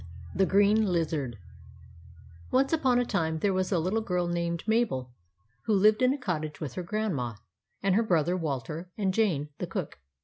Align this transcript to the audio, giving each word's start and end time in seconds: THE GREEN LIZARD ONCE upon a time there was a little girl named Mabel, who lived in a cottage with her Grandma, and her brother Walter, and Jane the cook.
THE 0.33 0.47
GREEN 0.47 0.83
LIZARD 0.87 1.37
ONCE 2.49 2.73
upon 2.73 2.97
a 2.97 3.05
time 3.05 3.37
there 3.37 3.53
was 3.53 3.71
a 3.71 3.77
little 3.77 4.01
girl 4.01 4.27
named 4.27 4.63
Mabel, 4.65 5.11
who 5.65 5.75
lived 5.75 6.01
in 6.01 6.11
a 6.11 6.17
cottage 6.17 6.59
with 6.59 6.73
her 6.73 6.81
Grandma, 6.81 7.35
and 7.83 7.93
her 7.93 8.01
brother 8.01 8.35
Walter, 8.35 8.89
and 8.97 9.13
Jane 9.13 9.49
the 9.59 9.67
cook. 9.67 9.99